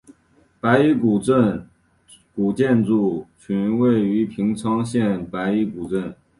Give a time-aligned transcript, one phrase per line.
[0.59, 1.69] 白衣古镇
[2.35, 6.15] 古建筑群位于平昌县白衣古镇。